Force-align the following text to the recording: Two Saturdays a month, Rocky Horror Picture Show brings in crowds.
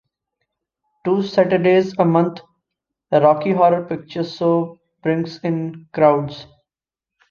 Two 1.05 1.21
Saturdays 1.21 1.93
a 1.99 2.05
month, 2.05 2.39
Rocky 3.11 3.51
Horror 3.51 3.85
Picture 3.85 4.23
Show 4.23 4.79
brings 5.03 5.37
in 5.43 5.89
crowds. 5.93 6.47